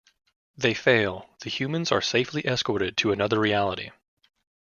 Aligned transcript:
They 0.57 0.73
fail; 0.73 1.29
the 1.41 1.51
humans 1.51 1.91
are 1.91 2.01
safely 2.01 2.43
escorted 2.47 2.97
to 2.97 3.11
another 3.11 3.39
reality. 3.39 3.91